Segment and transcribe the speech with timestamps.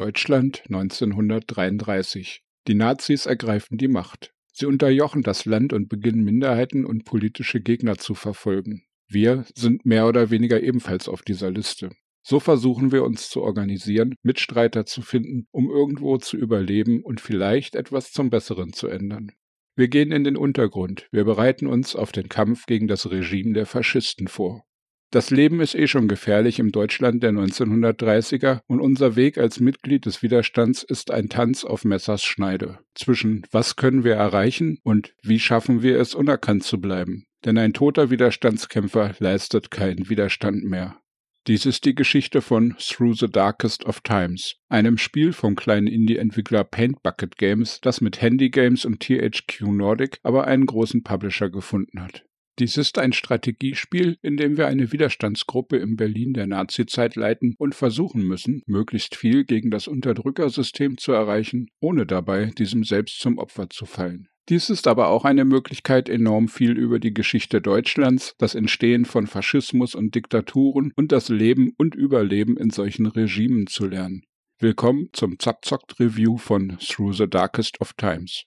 [0.00, 2.42] Deutschland 1933.
[2.66, 4.32] Die Nazis ergreifen die Macht.
[4.50, 8.82] Sie unterjochen das Land und beginnen Minderheiten und politische Gegner zu verfolgen.
[9.08, 11.90] Wir sind mehr oder weniger ebenfalls auf dieser Liste.
[12.22, 17.74] So versuchen wir uns zu organisieren, Mitstreiter zu finden, um irgendwo zu überleben und vielleicht
[17.74, 19.32] etwas zum Besseren zu ändern.
[19.76, 23.66] Wir gehen in den Untergrund, wir bereiten uns auf den Kampf gegen das Regime der
[23.66, 24.64] Faschisten vor.
[25.12, 30.06] Das Leben ist eh schon gefährlich im Deutschland der 1930er und unser Weg als Mitglied
[30.06, 35.40] des Widerstands ist ein Tanz auf Messers Schneide zwischen was können wir erreichen und wie
[35.40, 37.24] schaffen wir es unerkannt zu bleiben.
[37.44, 41.00] Denn ein toter Widerstandskämpfer leistet keinen Widerstand mehr.
[41.48, 46.62] Dies ist die Geschichte von Through the Darkest of Times, einem Spiel vom kleinen Indie-Entwickler
[46.62, 52.00] Paint Bucket Games, das mit Handy Games und THQ Nordic aber einen großen Publisher gefunden
[52.00, 52.24] hat.
[52.60, 57.74] Dies ist ein Strategiespiel, in dem wir eine Widerstandsgruppe im Berlin der Nazizeit leiten und
[57.74, 63.70] versuchen müssen, möglichst viel gegen das Unterdrückersystem zu erreichen, ohne dabei diesem selbst zum Opfer
[63.70, 64.28] zu fallen.
[64.50, 69.26] Dies ist aber auch eine Möglichkeit, enorm viel über die Geschichte Deutschlands, das Entstehen von
[69.26, 74.22] Faschismus und Diktaturen und das Leben und Überleben in solchen Regimen zu lernen.
[74.58, 78.44] Willkommen zum Zackzockt Review von Through the Darkest of Times.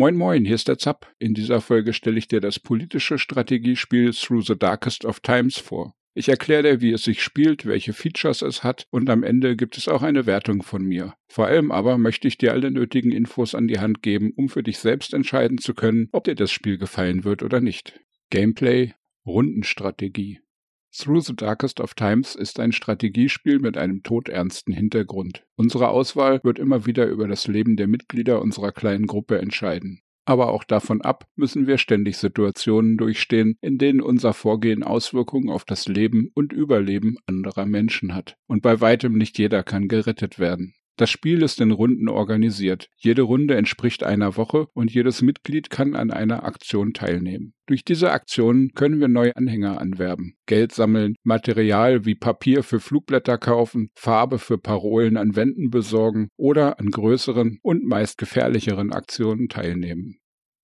[0.00, 1.12] Moin Moin, hier ist der Zapp.
[1.18, 5.92] In dieser Folge stelle ich dir das politische Strategiespiel Through the Darkest of Times vor.
[6.14, 9.76] Ich erkläre dir, wie es sich spielt, welche Features es hat und am Ende gibt
[9.76, 11.14] es auch eine Wertung von mir.
[11.26, 14.62] Vor allem aber möchte ich dir alle nötigen Infos an die Hand geben, um für
[14.62, 17.98] dich selbst entscheiden zu können, ob dir das Spiel gefallen wird oder nicht.
[18.30, 18.94] Gameplay,
[19.26, 20.38] Rundenstrategie.
[20.96, 25.44] Through the Darkest of Times ist ein Strategiespiel mit einem todernsten Hintergrund.
[25.56, 30.00] Unsere Auswahl wird immer wieder über das Leben der Mitglieder unserer kleinen Gruppe entscheiden.
[30.24, 35.64] Aber auch davon ab müssen wir ständig Situationen durchstehen, in denen unser Vorgehen Auswirkungen auf
[35.64, 38.36] das Leben und Überleben anderer Menschen hat.
[38.46, 40.74] Und bei weitem nicht jeder kann gerettet werden.
[40.98, 42.90] Das Spiel ist in Runden organisiert.
[42.96, 47.54] Jede Runde entspricht einer Woche und jedes Mitglied kann an einer Aktion teilnehmen.
[47.66, 53.38] Durch diese Aktionen können wir neue Anhänger anwerben, Geld sammeln, Material wie Papier für Flugblätter
[53.38, 60.18] kaufen, Farbe für Parolen an Wänden besorgen oder an größeren und meist gefährlicheren Aktionen teilnehmen.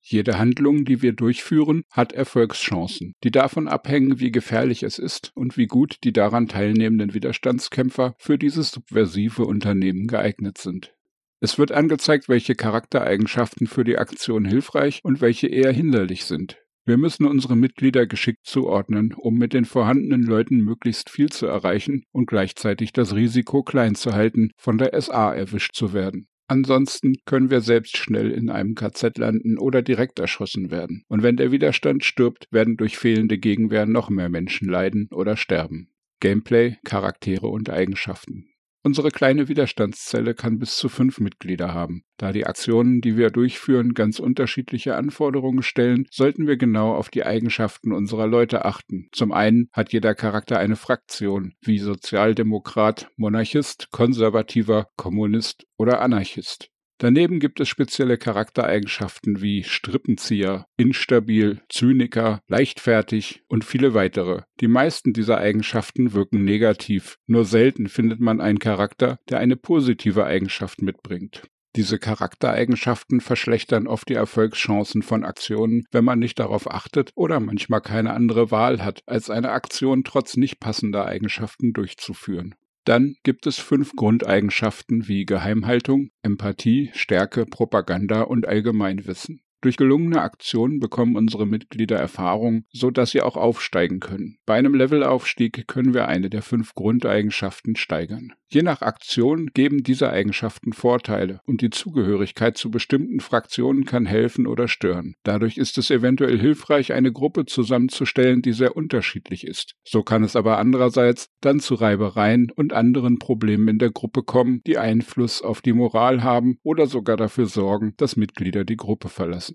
[0.07, 5.57] Jede Handlung, die wir durchführen, hat Erfolgschancen, die davon abhängen, wie gefährlich es ist und
[5.57, 10.93] wie gut die daran teilnehmenden Widerstandskämpfer für dieses subversive Unternehmen geeignet sind.
[11.41, 16.59] Es wird angezeigt, welche Charaktereigenschaften für die Aktion hilfreich und welche eher hinderlich sind.
[16.85, 22.05] Wir müssen unsere Mitglieder geschickt zuordnen, um mit den vorhandenen Leuten möglichst viel zu erreichen
[22.13, 26.29] und gleichzeitig das Risiko klein zu halten, von der SA erwischt zu werden.
[26.47, 31.05] Ansonsten können wir selbst schnell in einem KZ landen oder direkt erschossen werden.
[31.09, 35.89] Und wenn der Widerstand stirbt, werden durch fehlende Gegenwehr noch mehr Menschen leiden oder sterben.
[36.21, 38.54] Gameplay, Charaktere und Eigenschaften.
[38.87, 42.03] Unsere kleine Widerstandszelle kann bis zu fünf Mitglieder haben.
[42.19, 47.25] Da die Aktionen, die wir durchführen, ganz unterschiedliche Anforderungen stellen, sollten wir genau auf die
[47.25, 49.09] Eigenschaften unserer Leute achten.
[49.13, 56.69] Zum einen hat jeder Charakter eine Fraktion, wie Sozialdemokrat, Monarchist, Konservativer, Kommunist oder Anarchist.
[56.99, 64.43] Daneben gibt es spezielle Charaktereigenschaften wie Strippenzieher, instabil, Zyniker, leichtfertig und viele weitere.
[64.61, 70.25] Die meisten dieser Eigenschaften wirken negativ, nur selten findet man einen Charakter, der eine positive
[70.25, 71.43] Eigenschaft mitbringt.
[71.77, 77.81] Diese Charaktereigenschaften verschlechtern oft die Erfolgschancen von Aktionen, wenn man nicht darauf achtet oder manchmal
[77.81, 82.55] keine andere Wahl hat, als eine Aktion trotz nicht passender Eigenschaften durchzuführen.
[82.85, 89.44] Dann gibt es fünf Grundeigenschaften wie Geheimhaltung, Empathie, Stärke, Propaganda und Allgemeinwissen.
[89.65, 94.37] Durch gelungene Aktionen bekommen unsere Mitglieder Erfahrung, so dass sie auch aufsteigen können.
[94.45, 98.35] Bei einem Levelaufstieg können wir eine der fünf Grundeigenschaften steigern.
[98.55, 104.47] Je nach Aktion geben diese Eigenschaften Vorteile und die Zugehörigkeit zu bestimmten Fraktionen kann helfen
[104.47, 105.15] oder stören.
[105.25, 109.75] Dadurch ist es eventuell hilfreich, eine Gruppe zusammenzustellen, die sehr unterschiedlich ist.
[109.83, 114.61] So kann es aber andererseits dann zu Reibereien und anderen Problemen in der Gruppe kommen,
[114.67, 119.54] die Einfluss auf die Moral haben oder sogar dafür sorgen, dass Mitglieder die Gruppe verlassen.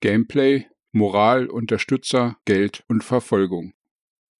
[0.00, 3.72] Gameplay, Moral, Unterstützer, Geld und Verfolgung.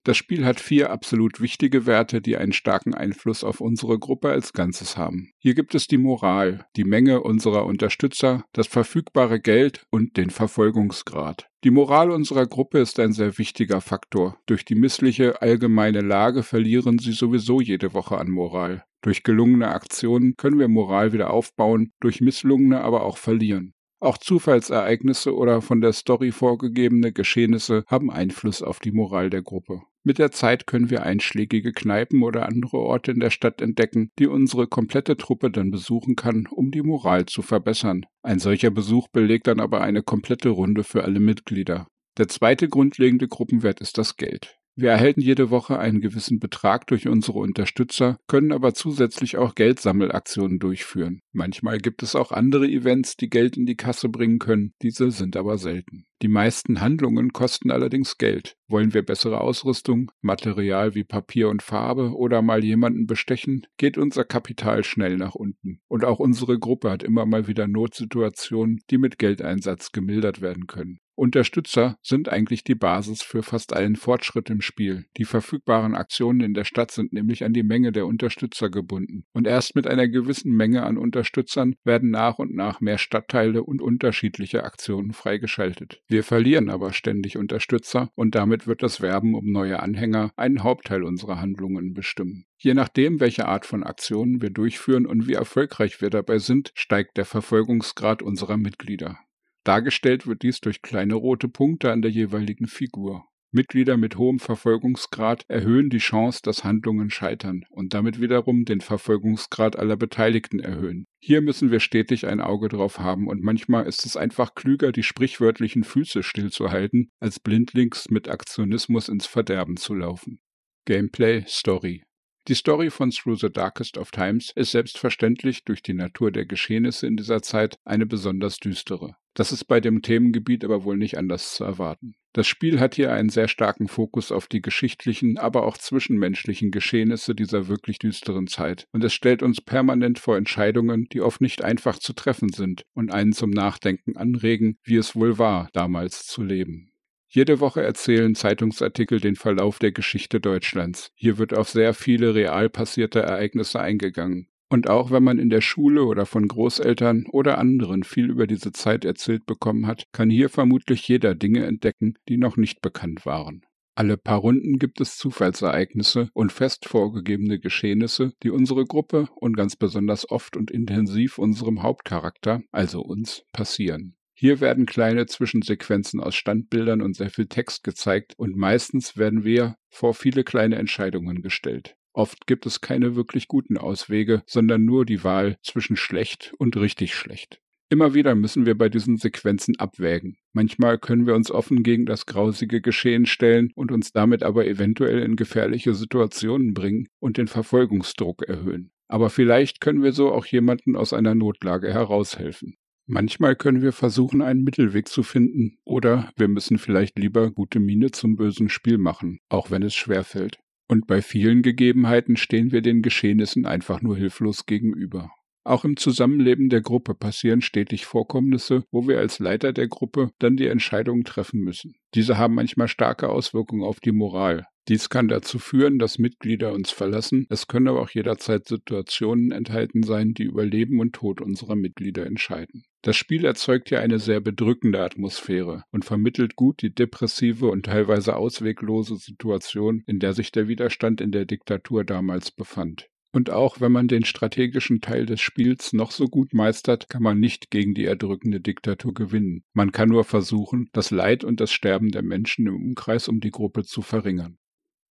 [0.06, 4.52] Das Spiel hat vier absolut wichtige Werte, die einen starken Einfluss auf unsere Gruppe als
[4.52, 5.32] Ganzes haben.
[5.38, 11.48] Hier gibt es die Moral, die Menge unserer Unterstützer, das verfügbare Geld und den Verfolgungsgrad.
[11.64, 14.38] Die Moral unserer Gruppe ist ein sehr wichtiger Faktor.
[14.46, 18.84] Durch die missliche allgemeine Lage verlieren sie sowieso jede Woche an Moral.
[19.00, 23.74] Durch gelungene Aktionen können wir Moral wieder aufbauen, durch misslungene aber auch verlieren.
[23.98, 29.82] Auch Zufallsereignisse oder von der Story vorgegebene Geschehnisse haben Einfluss auf die Moral der Gruppe.
[30.04, 34.26] Mit der Zeit können wir einschlägige Kneipen oder andere Orte in der Stadt entdecken, die
[34.26, 38.06] unsere komplette Truppe dann besuchen kann, um die Moral zu verbessern.
[38.22, 41.88] Ein solcher Besuch belegt dann aber eine komplette Runde für alle Mitglieder.
[42.18, 44.58] Der zweite grundlegende Gruppenwert ist das Geld.
[44.78, 50.58] Wir erhalten jede Woche einen gewissen Betrag durch unsere Unterstützer, können aber zusätzlich auch Geldsammelaktionen
[50.58, 51.22] durchführen.
[51.32, 55.34] Manchmal gibt es auch andere Events, die Geld in die Kasse bringen können, diese sind
[55.36, 56.05] aber selten.
[56.22, 58.56] Die meisten Handlungen kosten allerdings Geld.
[58.68, 64.24] Wollen wir bessere Ausrüstung, Material wie Papier und Farbe oder mal jemanden bestechen, geht unser
[64.24, 65.80] Kapital schnell nach unten.
[65.88, 71.00] Und auch unsere Gruppe hat immer mal wieder Notsituationen, die mit Geldeinsatz gemildert werden können.
[71.16, 75.06] Unterstützer sind eigentlich die Basis für fast allen Fortschritt im Spiel.
[75.16, 79.24] Die verfügbaren Aktionen in der Stadt sind nämlich an die Menge der Unterstützer gebunden.
[79.32, 83.80] Und erst mit einer gewissen Menge an Unterstützern werden nach und nach mehr Stadtteile und
[83.80, 86.02] unterschiedliche Aktionen freigeschaltet.
[86.08, 91.02] Wir verlieren aber ständig Unterstützer und damit wird das Werben um neue Anhänger einen Hauptteil
[91.02, 92.46] unserer Handlungen bestimmen.
[92.58, 97.16] Je nachdem, welche Art von Aktionen wir durchführen und wie erfolgreich wir dabei sind, steigt
[97.16, 99.18] der Verfolgungsgrad unserer Mitglieder.
[99.64, 103.24] Dargestellt wird dies durch kleine rote Punkte an der jeweiligen Figur.
[103.52, 109.76] Mitglieder mit hohem Verfolgungsgrad erhöhen die Chance, dass Handlungen scheitern und damit wiederum den Verfolgungsgrad
[109.76, 111.06] aller Beteiligten erhöhen.
[111.20, 115.02] Hier müssen wir stetig ein Auge drauf haben und manchmal ist es einfach klüger, die
[115.02, 120.40] sprichwörtlichen Füße stillzuhalten, als blindlings mit Aktionismus ins Verderben zu laufen.
[120.84, 122.02] Gameplay Story
[122.48, 127.08] die Story von Through the Darkest of Times ist selbstverständlich durch die Natur der Geschehnisse
[127.08, 129.16] in dieser Zeit eine besonders düstere.
[129.34, 132.14] Das ist bei dem Themengebiet aber wohl nicht anders zu erwarten.
[132.36, 137.34] Das Spiel hat hier einen sehr starken Fokus auf die geschichtlichen, aber auch zwischenmenschlichen Geschehnisse
[137.34, 138.86] dieser wirklich düsteren Zeit.
[138.92, 143.10] Und es stellt uns permanent vor Entscheidungen, die oft nicht einfach zu treffen sind und
[143.10, 146.92] einen zum Nachdenken anregen, wie es wohl war, damals zu leben.
[147.26, 151.12] Jede Woche erzählen Zeitungsartikel den Verlauf der Geschichte Deutschlands.
[151.14, 154.50] Hier wird auf sehr viele real passierte Ereignisse eingegangen.
[154.68, 158.72] Und auch wenn man in der Schule oder von Großeltern oder anderen viel über diese
[158.72, 163.62] Zeit erzählt bekommen hat, kann hier vermutlich jeder Dinge entdecken, die noch nicht bekannt waren.
[163.98, 169.74] Alle paar Runden gibt es Zufallsereignisse und fest vorgegebene Geschehnisse, die unsere Gruppe und ganz
[169.76, 174.16] besonders oft und intensiv unserem Hauptcharakter, also uns, passieren.
[174.34, 179.76] Hier werden kleine Zwischensequenzen aus Standbildern und sehr viel Text gezeigt und meistens werden wir
[179.88, 181.96] vor viele kleine Entscheidungen gestellt.
[182.16, 187.14] Oft gibt es keine wirklich guten Auswege, sondern nur die Wahl zwischen schlecht und richtig
[187.14, 187.60] schlecht.
[187.90, 190.38] Immer wieder müssen wir bei diesen Sequenzen abwägen.
[190.54, 195.18] Manchmal können wir uns offen gegen das grausige Geschehen stellen und uns damit aber eventuell
[195.18, 198.92] in gefährliche Situationen bringen und den Verfolgungsdruck erhöhen.
[199.08, 202.76] Aber vielleicht können wir so auch jemanden aus einer Notlage heraushelfen.
[203.04, 208.10] Manchmal können wir versuchen, einen Mittelweg zu finden, oder wir müssen vielleicht lieber gute Miene
[208.10, 210.58] zum bösen Spiel machen, auch wenn es schwerfällt.
[210.88, 215.30] Und bei vielen Gegebenheiten stehen wir den Geschehnissen einfach nur hilflos gegenüber.
[215.64, 220.56] Auch im Zusammenleben der Gruppe passieren stetig Vorkommnisse, wo wir als Leiter der Gruppe dann
[220.56, 221.96] die Entscheidungen treffen müssen.
[222.14, 224.66] Diese haben manchmal starke Auswirkungen auf die Moral.
[224.88, 227.46] Dies kann dazu führen, dass Mitglieder uns verlassen.
[227.50, 232.24] Es können aber auch jederzeit Situationen enthalten sein, die über Leben und Tod unserer Mitglieder
[232.24, 232.84] entscheiden.
[233.02, 238.36] Das Spiel erzeugt ja eine sehr bedrückende Atmosphäre und vermittelt gut die depressive und teilweise
[238.36, 243.08] ausweglose Situation, in der sich der Widerstand in der Diktatur damals befand.
[243.32, 247.38] Und auch wenn man den strategischen Teil des Spiels noch so gut meistert, kann man
[247.38, 249.64] nicht gegen die erdrückende Diktatur gewinnen.
[249.72, 253.50] Man kann nur versuchen, das Leid und das Sterben der Menschen im Umkreis um die
[253.50, 254.58] Gruppe zu verringern.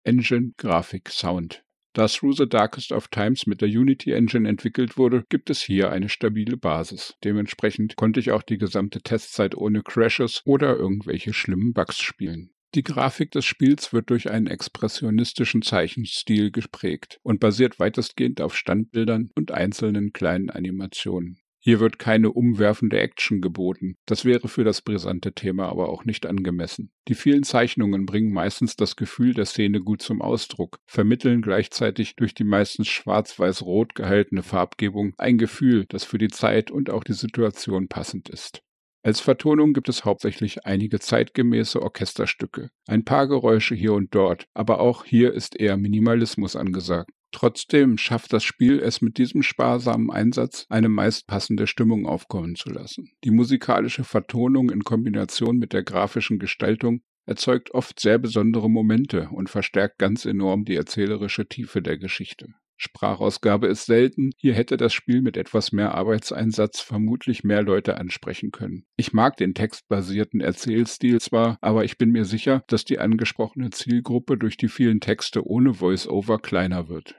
[0.06, 1.64] Engine, Grafik, Sound.
[1.94, 5.92] Da Through the Darkest of Times mit der Unity Engine entwickelt wurde, gibt es hier
[5.92, 7.16] eine stabile Basis.
[7.24, 12.52] Dementsprechend konnte ich auch die gesamte Testzeit ohne Crashes oder irgendwelche schlimmen Bugs spielen.
[12.76, 19.32] Die Grafik des Spiels wird durch einen expressionistischen Zeichenstil geprägt und basiert weitestgehend auf Standbildern
[19.34, 21.40] und einzelnen kleinen Animationen.
[21.68, 23.96] Hier wird keine umwerfende Action geboten.
[24.06, 26.92] Das wäre für das brisante Thema aber auch nicht angemessen.
[27.08, 32.36] Die vielen Zeichnungen bringen meistens das Gefühl der Szene gut zum Ausdruck, vermitteln gleichzeitig durch
[32.36, 37.88] die meistens schwarz-weiß-rot gehaltene Farbgebung ein Gefühl, das für die Zeit und auch die Situation
[37.88, 38.62] passend ist.
[39.02, 44.80] Als Vertonung gibt es hauptsächlich einige zeitgemäße Orchesterstücke, ein paar Geräusche hier und dort, aber
[44.80, 47.10] auch hier ist eher Minimalismus angesagt.
[47.36, 52.70] Trotzdem schafft das Spiel es mit diesem sparsamen Einsatz, eine meist passende Stimmung aufkommen zu
[52.70, 53.12] lassen.
[53.26, 59.50] Die musikalische Vertonung in Kombination mit der grafischen Gestaltung erzeugt oft sehr besondere Momente und
[59.50, 62.54] verstärkt ganz enorm die erzählerische Tiefe der Geschichte.
[62.78, 68.52] Sprachausgabe ist selten, hier hätte das Spiel mit etwas mehr Arbeitseinsatz vermutlich mehr Leute ansprechen
[68.52, 68.86] können.
[68.96, 74.38] Ich mag den textbasierten Erzählstil zwar, aber ich bin mir sicher, dass die angesprochene Zielgruppe
[74.38, 77.16] durch die vielen Texte ohne Voice-Over kleiner wird.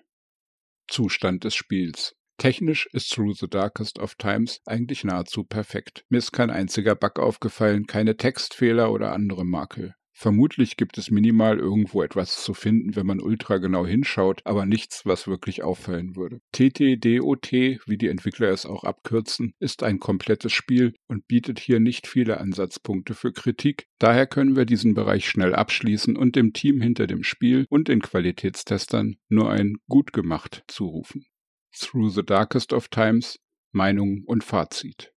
[0.88, 2.14] Zustand des Spiels.
[2.38, 6.05] Technisch ist Through the Darkest of Times eigentlich nahezu perfekt.
[6.11, 9.95] Mir ist kein einziger Bug aufgefallen, keine Textfehler oder andere Makel.
[10.18, 15.04] Vermutlich gibt es minimal irgendwo etwas zu finden, wenn man ultra genau hinschaut, aber nichts,
[15.04, 16.40] was wirklich auffallen würde.
[16.52, 22.06] TTDOT, wie die Entwickler es auch abkürzen, ist ein komplettes Spiel und bietet hier nicht
[22.06, 23.88] viele Ansatzpunkte für Kritik.
[23.99, 28.00] Daher können wir diesen Bereich schnell abschließen und dem Team hinter dem Spiel und den
[28.00, 31.26] Qualitätstestern nur ein gut gemacht zurufen.
[31.78, 33.38] Through the Darkest of Times
[33.70, 35.12] Meinung und Fazit.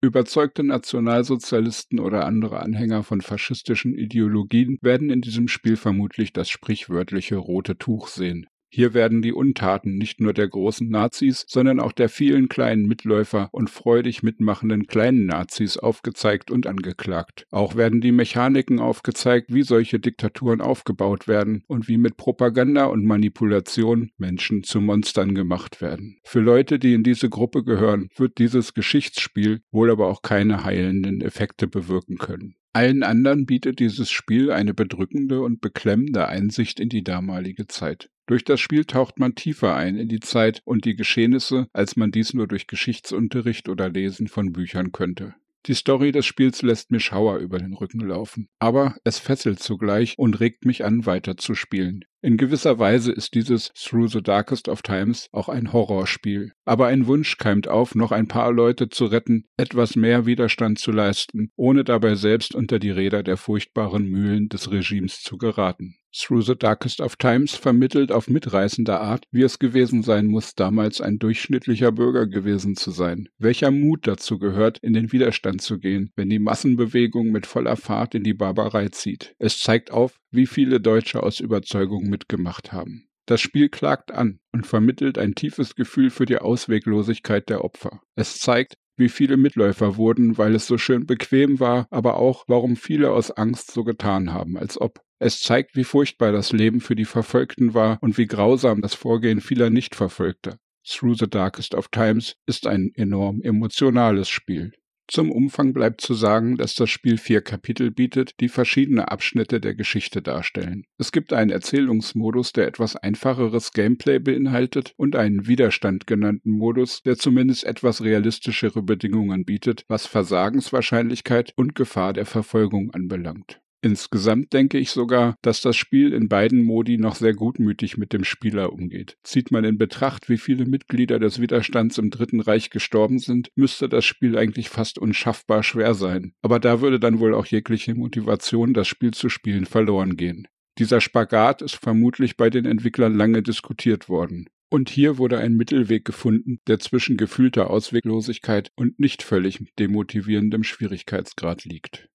[0.00, 7.36] Überzeugte Nationalsozialisten oder andere Anhänger von faschistischen Ideologien werden in diesem Spiel vermutlich das sprichwörtliche
[7.36, 8.46] rote Tuch sehen.
[8.70, 13.48] Hier werden die Untaten nicht nur der großen Nazis, sondern auch der vielen kleinen Mitläufer
[13.52, 17.46] und freudig mitmachenden kleinen Nazis aufgezeigt und angeklagt.
[17.50, 23.04] Auch werden die Mechaniken aufgezeigt, wie solche Diktaturen aufgebaut werden und wie mit Propaganda und
[23.04, 26.18] Manipulation Menschen zu Monstern gemacht werden.
[26.24, 31.22] Für Leute, die in diese Gruppe gehören, wird dieses Geschichtsspiel wohl aber auch keine heilenden
[31.22, 32.54] Effekte bewirken können.
[32.74, 38.10] Allen anderen bietet dieses Spiel eine bedrückende und beklemmende Einsicht in die damalige Zeit.
[38.28, 42.10] Durch das Spiel taucht man tiefer ein in die Zeit und die Geschehnisse, als man
[42.10, 45.34] dies nur durch Geschichtsunterricht oder Lesen von Büchern könnte.
[45.64, 50.14] Die Story des Spiels lässt mir Schauer über den Rücken laufen, aber es fesselt zugleich
[50.18, 52.04] und regt mich an, weiterzuspielen.
[52.20, 56.50] In gewisser Weise ist dieses Through the Darkest of Times auch ein Horrorspiel.
[56.64, 60.90] Aber ein Wunsch keimt auf, noch ein paar Leute zu retten, etwas mehr Widerstand zu
[60.90, 65.94] leisten, ohne dabei selbst unter die Räder der furchtbaren Mühlen des Regimes zu geraten.
[66.12, 71.00] Through the Darkest of Times vermittelt auf mitreißende Art, wie es gewesen sein muss, damals
[71.00, 73.28] ein durchschnittlicher Bürger gewesen zu sein.
[73.38, 78.14] Welcher Mut dazu gehört, in den Widerstand zu gehen, wenn die Massenbewegung mit voller Fahrt
[78.14, 79.34] in die Barbarei zieht.
[79.38, 83.08] Es zeigt auf, wie viele Deutsche aus Überzeugung mitgemacht haben.
[83.26, 88.00] Das Spiel klagt an und vermittelt ein tiefes Gefühl für die Ausweglosigkeit der Opfer.
[88.14, 92.76] Es zeigt, wie viele Mitläufer wurden, weil es so schön bequem war, aber auch, warum
[92.76, 95.00] viele aus Angst so getan haben, als ob.
[95.18, 99.40] Es zeigt, wie furchtbar das Leben für die Verfolgten war und wie grausam das Vorgehen
[99.40, 100.58] vieler Nichtverfolgter.
[100.86, 104.72] Through the Darkest of Times ist ein enorm emotionales Spiel.
[105.10, 109.74] Zum Umfang bleibt zu sagen, dass das Spiel vier Kapitel bietet, die verschiedene Abschnitte der
[109.74, 110.84] Geschichte darstellen.
[110.98, 117.16] Es gibt einen Erzählungsmodus, der etwas einfacheres Gameplay beinhaltet und einen Widerstand genannten Modus, der
[117.16, 123.62] zumindest etwas realistischere Bedingungen bietet, was Versagenswahrscheinlichkeit und Gefahr der Verfolgung anbelangt.
[123.80, 128.24] Insgesamt denke ich sogar, dass das Spiel in beiden Modi noch sehr gutmütig mit dem
[128.24, 129.16] Spieler umgeht.
[129.22, 133.88] Zieht man in Betracht, wie viele Mitglieder des Widerstands im Dritten Reich gestorben sind, müsste
[133.88, 136.32] das Spiel eigentlich fast unschaffbar schwer sein.
[136.42, 140.48] Aber da würde dann wohl auch jegliche Motivation, das Spiel zu spielen, verloren gehen.
[140.78, 144.48] Dieser Spagat ist vermutlich bei den Entwicklern lange diskutiert worden.
[144.70, 151.64] Und hier wurde ein Mittelweg gefunden, der zwischen gefühlter Ausweglosigkeit und nicht völlig demotivierendem Schwierigkeitsgrad
[151.64, 152.08] liegt.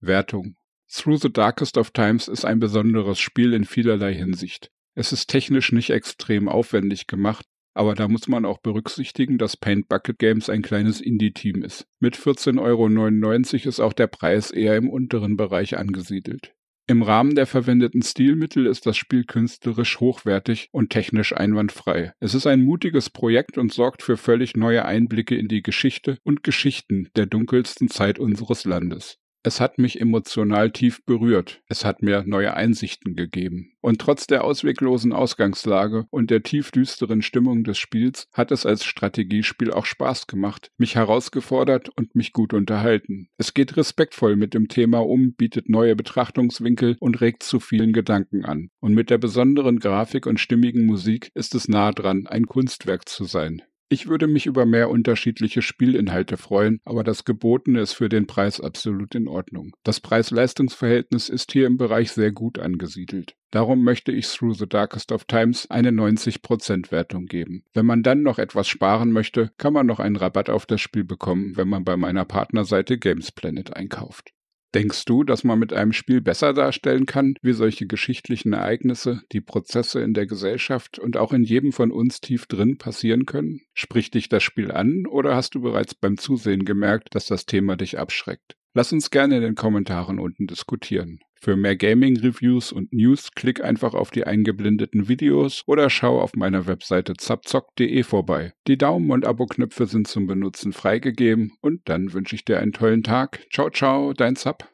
[0.00, 0.56] Wertung
[0.92, 4.72] Through the Darkest of Times ist ein besonderes Spiel in vielerlei Hinsicht.
[4.96, 9.88] Es ist technisch nicht extrem aufwendig gemacht, aber da muss man auch berücksichtigen, dass Paint
[9.88, 11.86] Bucket Games ein kleines Indie-Team ist.
[12.00, 16.54] Mit 14,99 Euro ist auch der Preis eher im unteren Bereich angesiedelt.
[16.88, 22.14] Im Rahmen der verwendeten Stilmittel ist das Spiel künstlerisch hochwertig und technisch einwandfrei.
[22.18, 26.42] Es ist ein mutiges Projekt und sorgt für völlig neue Einblicke in die Geschichte und
[26.42, 29.19] Geschichten der dunkelsten Zeit unseres Landes.
[29.42, 31.62] Es hat mich emotional tief berührt.
[31.66, 33.72] Es hat mir neue Einsichten gegeben.
[33.80, 39.72] Und trotz der ausweglosen Ausgangslage und der tiefdüsteren Stimmung des Spiels hat es als Strategiespiel
[39.72, 43.28] auch Spaß gemacht, mich herausgefordert und mich gut unterhalten.
[43.38, 48.44] Es geht respektvoll mit dem Thema um, bietet neue Betrachtungswinkel und regt zu vielen Gedanken
[48.44, 48.68] an.
[48.80, 53.24] Und mit der besonderen Grafik und stimmigen Musik ist es nah dran, ein Kunstwerk zu
[53.24, 53.62] sein.
[53.92, 58.60] Ich würde mich über mehr unterschiedliche Spielinhalte freuen, aber das Gebotene ist für den Preis
[58.60, 59.74] absolut in Ordnung.
[59.82, 63.34] Das Preis-Leistungs-Verhältnis ist hier im Bereich sehr gut angesiedelt.
[63.50, 67.64] Darum möchte ich Through the Darkest of Times eine 90% Wertung geben.
[67.74, 71.02] Wenn man dann noch etwas sparen möchte, kann man noch einen Rabatt auf das Spiel
[71.02, 74.30] bekommen, wenn man bei meiner Partnerseite Games Planet einkauft.
[74.72, 79.40] Denkst du, dass man mit einem Spiel besser darstellen kann, wie solche geschichtlichen Ereignisse, die
[79.40, 83.62] Prozesse in der Gesellschaft und auch in jedem von uns tief drin passieren können?
[83.74, 87.76] Spricht dich das Spiel an oder hast du bereits beim Zusehen gemerkt, dass das Thema
[87.76, 88.54] dich abschreckt?
[88.72, 91.18] Lass uns gerne in den Kommentaren unten diskutieren.
[91.42, 96.66] Für mehr Gaming-Reviews und News klick einfach auf die eingeblendeten Videos oder schau auf meiner
[96.66, 98.52] Webseite zapzock.de vorbei.
[98.66, 103.02] Die Daumen- und Abo-Knöpfe sind zum Benutzen freigegeben und dann wünsche ich dir einen tollen
[103.02, 103.46] Tag.
[103.50, 104.70] Ciao, ciao, dein Zap.